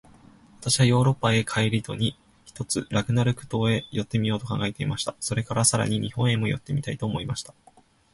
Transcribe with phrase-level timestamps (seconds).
[0.61, 5.15] 私はヨーロッパへの帰り途に、ひとつラグナグ島へ寄ってみようと考えていました。
[5.19, 7.53] それから、さらに日本へも寄ってみたいと思いました。